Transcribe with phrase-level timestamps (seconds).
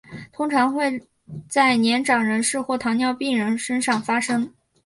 [0.33, 0.99] 通常会
[1.47, 4.51] 在年长人士或糖尿病人身上发生。